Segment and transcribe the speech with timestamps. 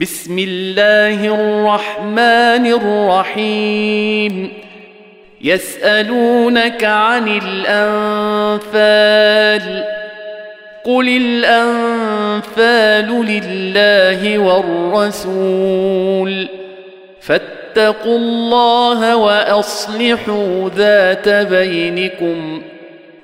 [0.00, 4.52] بسم الله الرحمن الرحيم.
[5.42, 9.84] يسألونك عن الأنفال.
[10.84, 16.48] قل الأنفال لله والرسول.
[17.20, 22.62] فاتقوا الله وأصلحوا ذات بينكم.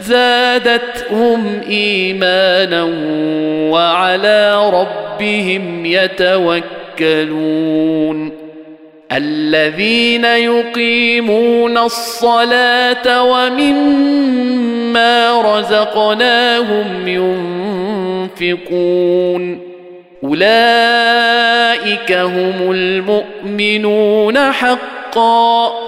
[0.00, 2.82] زادتهم إيمانا
[3.72, 6.68] وعلى ربهم يتوكلون.
[9.12, 14.62] الذين يقيمون الصلاة ومما
[15.58, 17.08] رزقناهم
[18.38, 19.60] ينفقون.
[20.24, 25.87] أولئك هم المؤمنون حقا.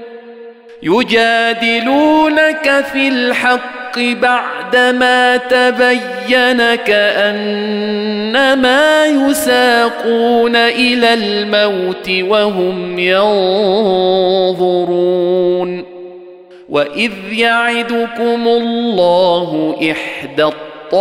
[0.83, 8.55] يجادلونك في الحق بعدما تبين كأنما
[9.05, 13.91] يساقون إلى الموت وهم ينظرون
[16.69, 20.93] وإذ يعدكم الله إحدى الطائفتين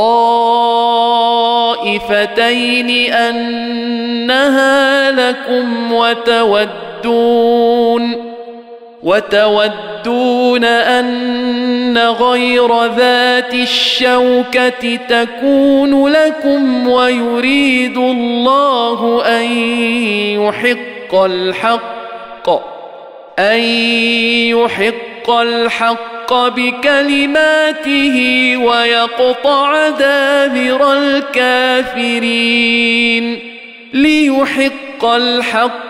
[3.13, 6.71] أنها لكم وتودون
[9.03, 19.45] وتودون أن غير ذات الشوكة تكون لكم ويريد الله أن
[20.43, 22.51] يحق الحق
[23.39, 23.61] أن
[24.49, 28.17] يحق الحق بكلماته
[28.57, 32.61] ويقطع دابر الكافرين
[33.93, 35.90] ليحق الحق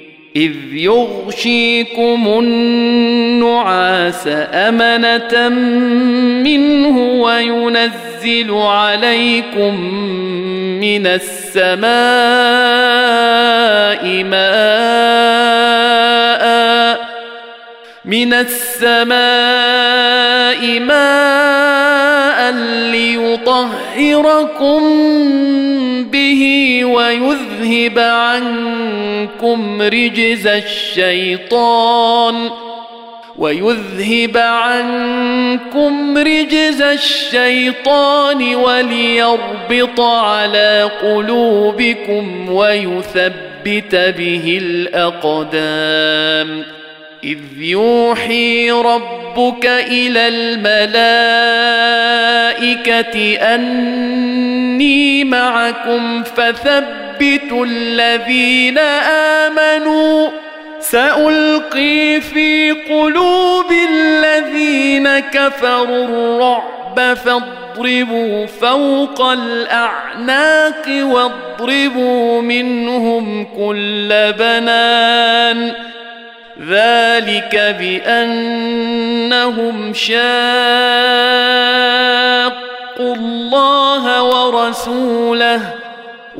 [0.35, 5.49] إذ يغشيكم النعاس أمنة
[6.43, 9.75] منه وينزل عليكم
[10.79, 11.83] من السماء
[14.23, 15.61] ماء
[18.05, 19.19] من السماء
[20.79, 22.51] ماء
[22.91, 24.81] ليطهركم
[26.11, 28.70] به ويذهب عنكم
[29.81, 32.49] رجز الشيطان
[33.37, 46.63] ويذهب عنكم رجز الشيطان وليربط على قلوبكم ويثبت به الأقدام
[47.23, 50.75] إذ يوحي ربك إلى الملائكة
[53.55, 58.77] أني معكم فثبتوا الذين
[59.47, 60.29] امنوا
[60.79, 75.73] سالقي في قلوب الذين كفروا الرعب فاضربوا فوق الاعناق واضربوا منهم كل بنان
[76.69, 80.15] ذلك بانهم شاقوا
[83.15, 85.80] الله ورسوله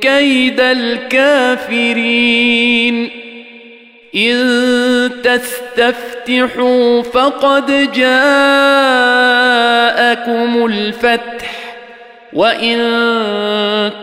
[0.00, 1.90] كيد الكافرين.
[4.14, 8.26] إن تستفتحوا فقد جاءكم
[10.66, 11.74] الفتح
[12.32, 12.78] وإن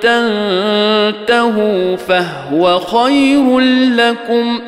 [0.01, 3.59] تنتهوا فهو خير
[3.95, 4.62] لكم.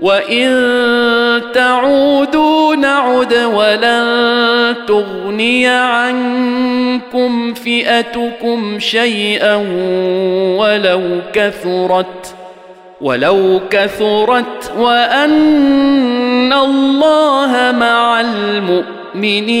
[0.00, 9.56] وان تعودوا نعد ولن تغني عنكم فئتكم شيئا
[10.58, 11.02] ولو
[11.32, 12.34] كثرت
[13.00, 19.60] ولو كثرت وان الله مع المؤمنين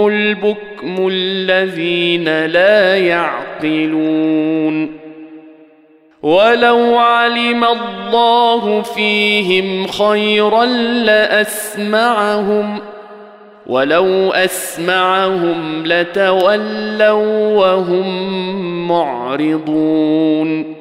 [0.09, 5.00] البكم الذين لا يعقلون.
[6.23, 10.65] ولو علم الله فيهم خيرا
[11.05, 12.81] لأسمعهم
[13.70, 20.81] ولو أسمعهم لتولوا وهم معرضون.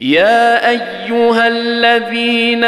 [0.00, 2.64] يا أيها الذين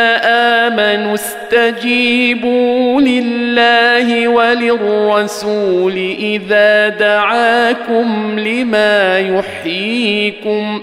[0.67, 10.83] آمنوا استجيبوا لله وللرسول إذا دعاكم لما يحييكم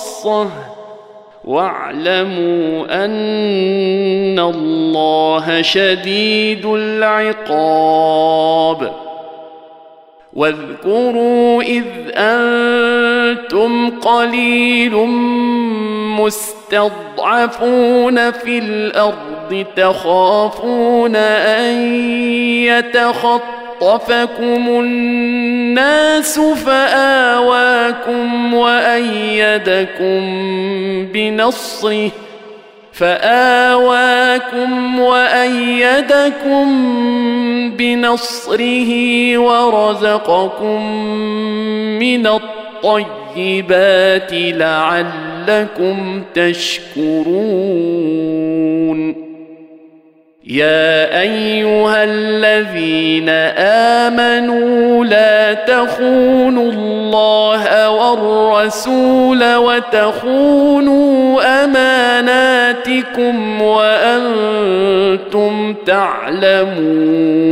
[1.45, 7.91] واعلموا أن الله شديد العقاب.
[10.33, 11.83] واذكروا إذ
[12.15, 14.95] أنتم قليل
[16.19, 21.73] مستضعفون في الأرض تخافون أن
[23.81, 30.21] يتخطفكم الناس فاواكم وايدكم
[31.13, 32.11] بنصره
[32.93, 36.67] فآواكم وأيدكم
[37.77, 38.91] بنصره
[39.37, 40.85] ورزقكم
[41.99, 48.01] من الطيبات لعلكم تشكرون
[50.51, 53.29] يا أيها الذين
[54.09, 65.53] آمنوا لا تخونوا الله والرسول وتخونوا أماناتكم وأنتم
[65.85, 67.51] تعلمون.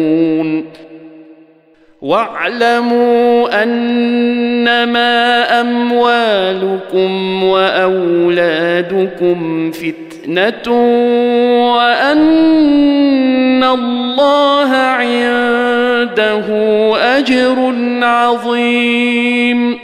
[2.02, 8.92] واعلموا أنما أموالكم وأولادكم
[9.72, 10.09] فتنه
[11.76, 16.46] وان الله عنده
[17.18, 19.80] اجر عظيم.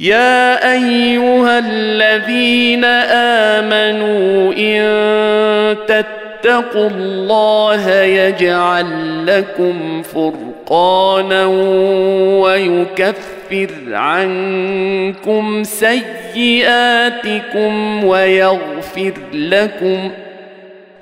[0.00, 2.84] يا ايها الذين
[3.64, 8.86] امنوا ان تتقوا الله يجعل
[9.26, 11.44] لكم فرقانا
[12.40, 13.35] ويكفر
[13.92, 17.74] عنكم سيئاتكم
[18.04, 20.10] ويغفر لكم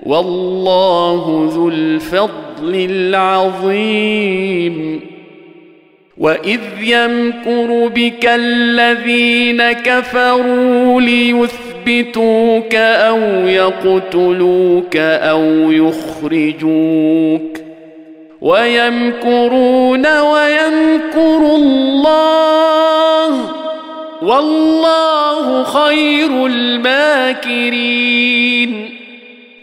[0.02, 5.00] والله ذو الفضل العظيم.
[6.18, 17.63] واذ يمكر بك الذين كفروا ليثبتوك أو يقتلوك أو يخرجوك
[18.44, 23.30] ويمكرون ويمكر الله.
[24.22, 28.14] والله خير الماكرين.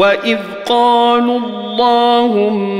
[0.00, 2.70] واذ قالوا اللهم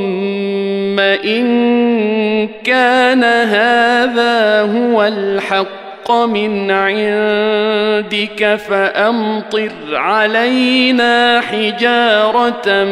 [1.01, 12.85] ان كان هذا هو الحق من عندك فامطر علينا حجاره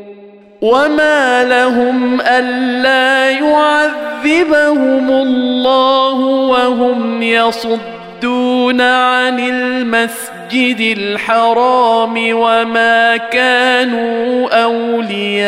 [0.61, 15.47] وما لهم الا يعذبهم الله وهم يصدون عن المسجد الحرام وما كانوا اولياءه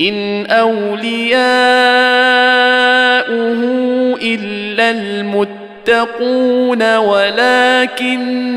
[0.00, 1.46] ان اولياؤه
[4.22, 8.56] الا المتقون ولكن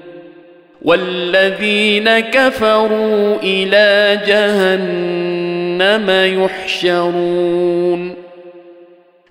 [0.81, 6.09] والذين كفروا إلى جهنم
[6.43, 8.15] يحشرون.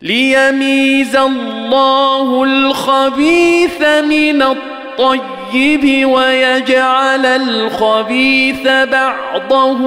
[0.02, 5.39] ليميز الله الخبيث من الطيب.
[5.50, 9.80] الطيب ويجعل الخبيث بعضه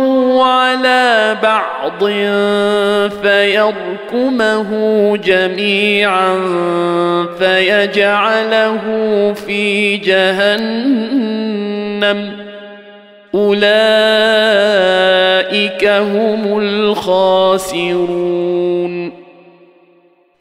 [0.45, 2.03] على بعض
[3.21, 4.69] فيركمه
[5.17, 6.35] جميعا
[7.39, 8.81] فيجعله
[9.47, 11.23] في جهنم.
[13.35, 13.83] أولئك
[15.87, 18.03] هم الخاسرون.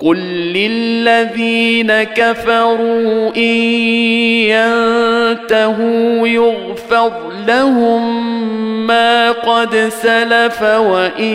[0.05, 0.17] قل
[0.53, 3.63] للذين كفروا ان
[4.51, 7.13] ينتهوا يغفر
[7.47, 8.33] لهم
[8.87, 11.35] ما قد سلف وان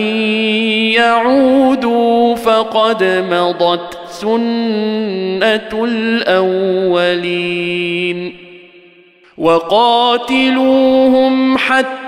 [0.92, 7.38] يعودوا فقد مضت سنه الاولين
[9.38, 10.78] وقاتلوهم
[11.58, 12.07] حتى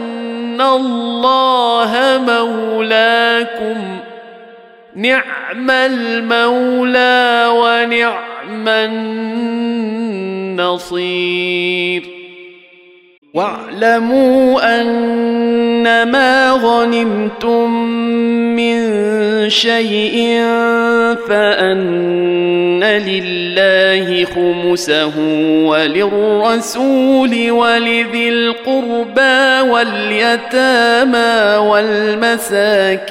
[0.61, 3.99] الله مولاكم.
[4.95, 8.67] نعم المولى ونعم
[10.57, 12.20] النصير.
[13.33, 17.71] واعلموا ان ما غنمتم
[18.55, 18.79] من
[19.49, 20.41] شيء
[21.27, 25.19] فأن لله خمسه
[25.65, 33.01] وللرسول ولذي القربى واليتامى والمساكين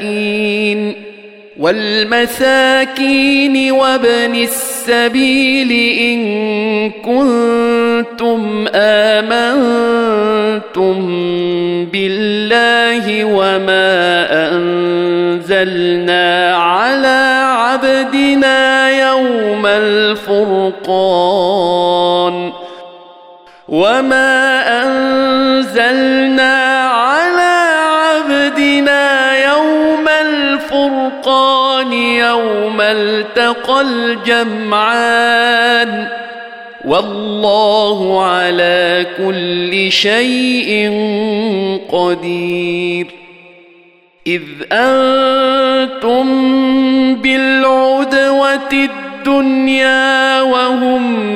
[1.60, 6.20] والمساكين وابن السبيل إن
[6.90, 9.60] كنتم آمنتم
[11.92, 20.80] بالله وما أنزلنا على عبدنا يوم الفرقان
[23.68, 26.59] وما أنزلنا
[32.90, 35.40] يوم التقى الجمعان
[36.84, 40.90] والله على كل شيء
[41.92, 43.06] قدير.
[44.26, 46.26] إذ أنتم
[47.14, 51.28] بالعدوة الدنيا وهم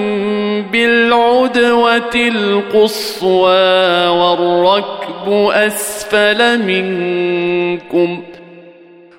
[0.63, 8.23] بالعدوة القصوى والركب أسفل منكم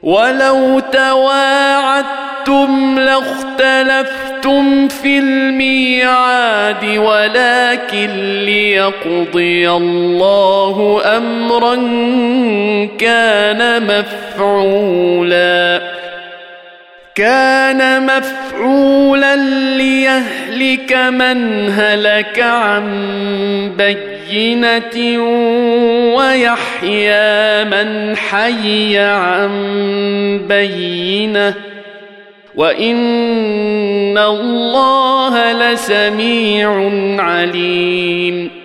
[0.06, 8.10] ولو تواعدتم لاختلفتم في الميعاد ولكن
[8.46, 11.76] ليقضي الله أمرا
[12.98, 15.82] كان مفعولا.
[17.16, 19.36] كان مفعولا
[19.78, 22.86] ليهلك من هلك عن
[24.32, 25.18] بينه
[26.16, 29.52] ويحيى من حي عن
[30.50, 31.54] بينه
[32.56, 38.65] وان الله لسميع عليم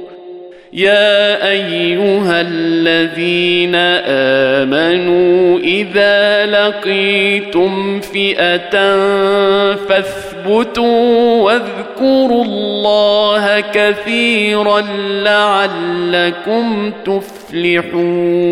[0.73, 3.75] يا أيها الذين
[4.55, 8.95] آمنوا إذا لقيتم فئة
[9.75, 14.81] فاثبتوا واذكروا الله كثيرا
[15.23, 18.51] لعلكم تفلحون.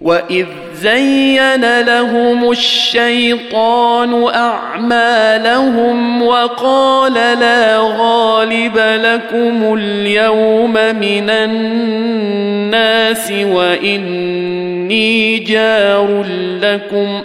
[0.00, 16.24] واذ زين لهم الشيطان اعمالهم وقال لا غالب لكم اليوم من الناس واني جار
[16.62, 17.22] لكم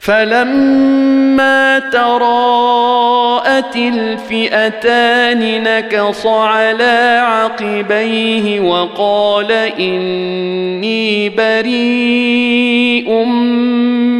[0.00, 13.24] فلما تراءت الفئتان نكص على عقبيه وقال اني بريء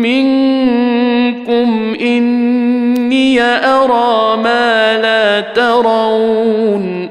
[0.05, 7.09] منكم اني ارى ما لا ترون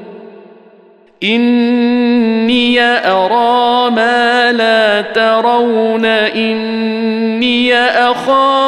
[1.22, 7.09] اني ارى ما لا ترون اني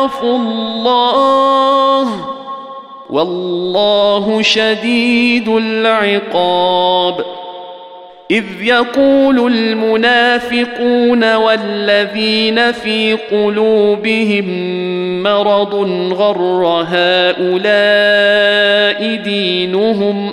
[0.05, 2.09] اخاف الله.
[3.11, 7.25] والله شديد العقاب.
[8.31, 14.47] إذ يقول المنافقون والذين في قلوبهم
[15.23, 15.75] مرض
[16.13, 17.57] غر هؤلاء
[19.17, 20.33] دينهم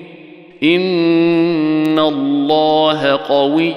[0.63, 3.73] ان الله قوي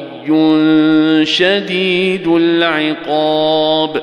[1.26, 4.02] شديد العقاب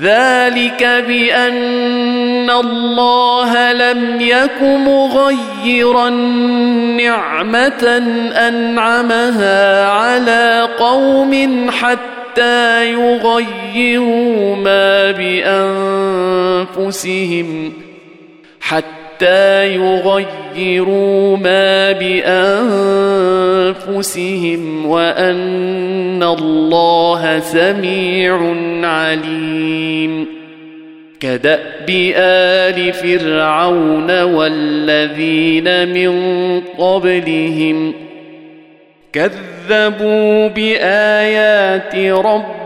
[0.00, 6.08] ذلك بان الله لم يك مغيرا
[6.98, 8.02] نعمه
[8.48, 15.10] انعمها على قوم حتى يغيروا ما
[16.76, 17.72] بانفسهم
[18.60, 21.92] حتى حتى يغيروا ما
[23.82, 30.26] بانفسهم وان الله سميع عليم
[31.20, 36.12] كداب ال فرعون والذين من
[36.78, 37.94] قبلهم
[39.12, 42.65] كذبوا بايات ربهم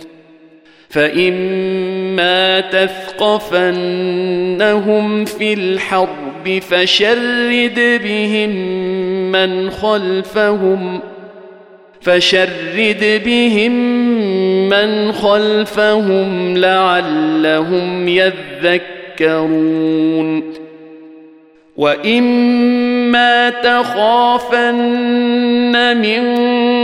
[0.91, 3.75] فإما تثقفنهم
[5.25, 8.49] في الحرب فشرد بهم
[9.31, 10.99] من خلفهم
[12.01, 13.71] فشرد بهم
[14.69, 19.91] من خلفهم لعلهم يذكرون
[21.77, 24.81] واما تخافن
[25.97, 26.23] من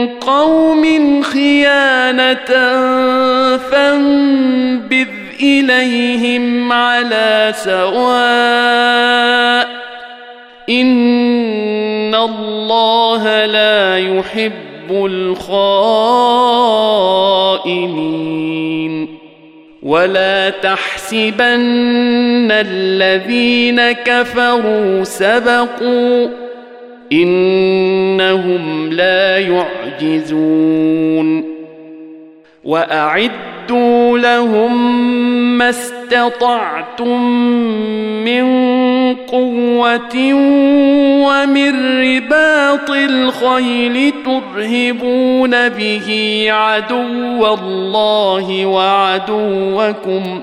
[0.08, 0.84] قوم
[1.23, 2.45] خيانه
[3.58, 5.08] فانبذ
[5.41, 8.88] اليهم على سواء
[10.69, 15.97] ان الله لا يحب الخائنين
[19.84, 26.28] ولا تحسبن الذين كفروا سبقوا
[27.12, 30.78] انهم لا يعجزون
[32.63, 34.98] واعدوا لهم
[35.58, 35.70] ما
[36.08, 37.22] استطعتم
[38.24, 38.46] من
[39.15, 40.34] قوة
[41.28, 46.08] ومن رباط الخيل ترهبون به
[46.50, 50.41] عدو الله وعدوكم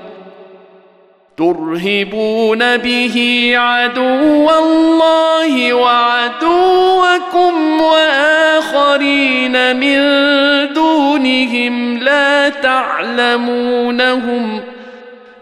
[1.37, 9.99] ترهبون به عدو الله وعدوكم وآخرين من
[10.73, 14.61] دونهم لا تعلمونهم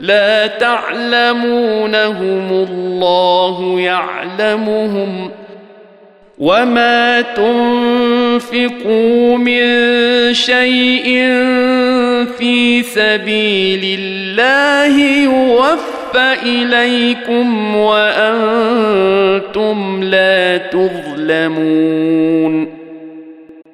[0.04, 5.32] لا تعلمونهم الله يعلمهم
[6.38, 9.64] وما تنفقوا من
[10.34, 11.06] شيء
[12.38, 18.84] في سبيل الله يوفى إليكم وأنتم
[20.04, 22.04] لا تظلمون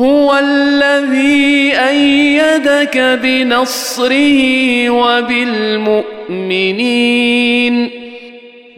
[0.00, 4.40] هو الذي أيدك بنصره
[4.90, 6.04] وبالمؤمنين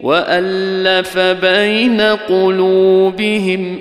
[0.01, 3.79] وألف بين قلوبهم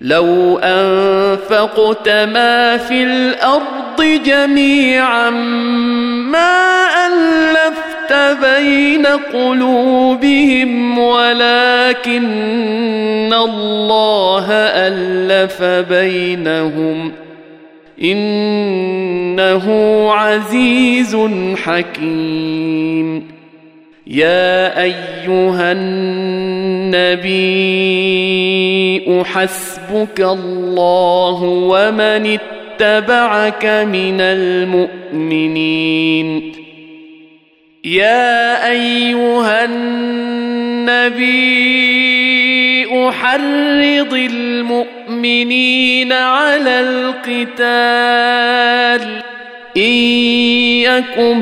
[0.00, 5.30] لو أنفقت ما في الأرض جميعا
[6.30, 12.22] ما ألفت بين قلوبهم ولكن
[13.32, 17.12] الله الف بينهم
[18.02, 19.66] انه
[20.12, 21.16] عزيز
[21.56, 23.30] حكيم.
[24.06, 27.30] يا ايها النبي
[29.24, 32.38] حسبك الله ومن
[32.80, 35.80] اتبعك من المؤمنين
[37.84, 41.30] يا أيها النبي
[43.10, 47.70] حرض المؤمنين على القتال.
[49.76, 49.92] إن
[50.82, 51.38] يكن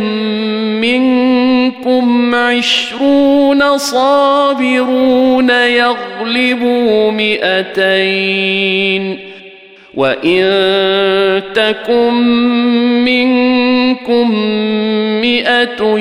[0.81, 8.49] منكم عشرون صابرون يغلبوا مئتين.
[9.99, 12.15] وان تكن
[13.05, 14.35] منكم
[15.21, 15.99] مئه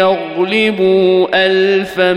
[0.00, 2.12] يغلبوا الفا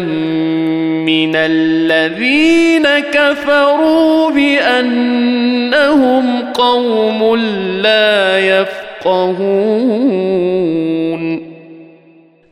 [1.06, 7.36] من الذين كفروا بانهم قوم
[7.82, 9.96] لا يفقهون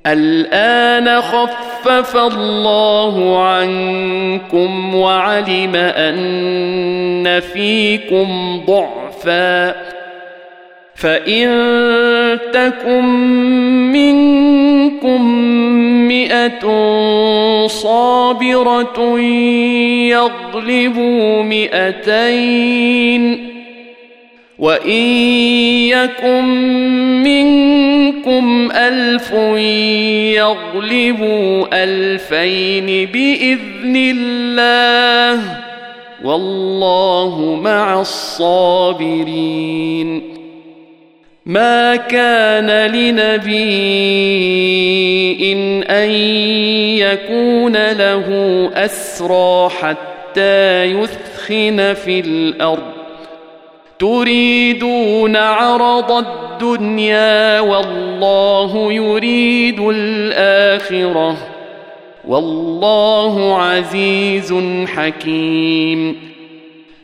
[0.06, 1.22] الان
[1.86, 9.76] خفف الله عنكم وعلم أن فيكم ضعفا.
[10.96, 11.50] فإن
[12.54, 13.04] تكن
[13.92, 15.22] منكم
[16.08, 16.64] مئة
[17.68, 19.20] صابرة
[20.10, 22.74] يغلبوا مئتين
[24.60, 25.02] وان
[25.90, 26.44] يكن
[27.24, 29.32] منكم الف
[30.38, 35.64] يغلبوا الفين باذن الله
[36.24, 39.54] والله مع الصابرين
[41.46, 43.54] ما كان لنبي
[45.52, 46.12] إن أن
[47.00, 48.28] يكون له
[48.74, 53.03] أسرى حتى يثخن في الأرض
[54.00, 61.38] تريدون عرض الدنيا والله يريد الآخرة.
[62.28, 64.54] والله عزيز
[64.88, 66.34] حكيم.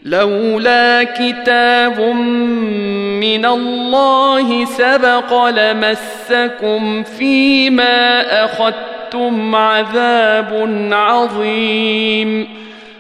[0.04, 2.00] لولا كتاب
[3.20, 12.48] من الله سبق لمسكم فيما أخذتم عذاب عظيم.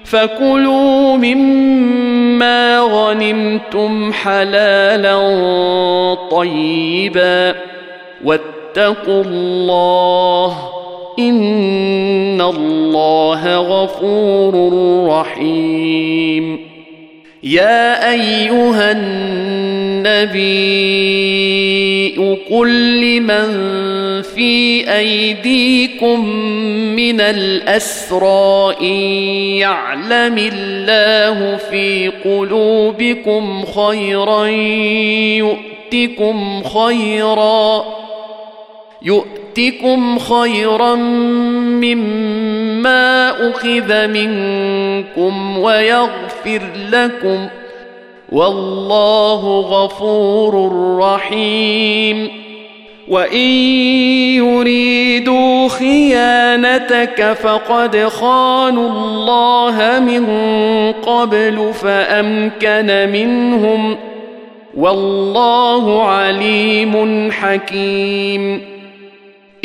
[0.10, 5.18] فكلوا مما غنمتم حلالا
[6.32, 7.56] طيبا
[8.24, 10.58] واتقوا الله
[11.20, 14.74] ان الله غفور
[15.08, 16.69] رحيم
[17.44, 20.40] يا أيها النبي
[22.50, 23.52] قل لمن
[24.22, 26.30] في أيديكم
[26.96, 28.96] من الأسرى إن
[29.56, 34.46] يعلم الله في قلوبكم خيرا
[35.38, 37.86] يؤتكم خيرا
[39.02, 39.39] يؤتكم
[40.20, 40.96] خيرا
[41.76, 47.48] مما أخذ منكم ويغفر لكم
[48.32, 52.30] والله غفور رحيم.
[53.08, 53.50] وإن
[54.36, 60.26] يريدوا خيانتك فقد خانوا الله من
[60.92, 63.98] قبل فأمكن منهم.
[64.78, 68.79] والله عليم حكيم.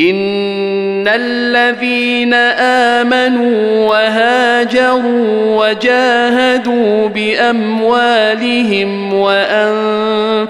[0.01, 2.35] ان الذين
[3.05, 8.55] امنوا وهاجروا وجاهدوا باموالهم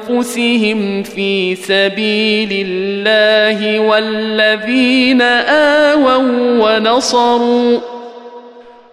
[0.05, 6.17] وانفسهم في سبيل الله والذين اووا
[6.61, 7.81] ونصروا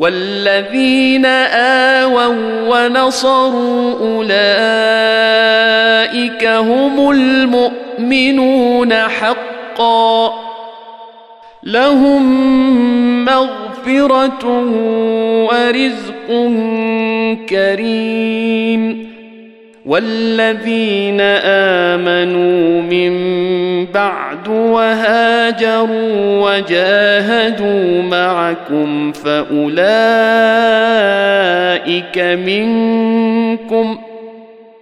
[0.00, 2.26] والذين آووا
[2.68, 4.34] ونصروا أولئك
[6.46, 10.32] هم المؤمنون حقا
[11.62, 12.24] لهم
[13.24, 14.46] مغفرة
[15.44, 16.28] ورزق
[17.48, 19.09] كريم
[19.86, 23.12] والذين امنوا من
[23.86, 29.80] بعد وهاجروا وجاهدوا معكم فاولئك
[32.18, 33.98] منكم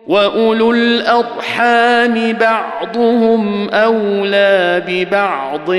[0.07, 5.71] واولو الارحام بعضهم اولى ببعض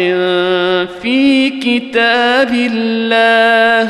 [1.02, 3.90] في كتاب الله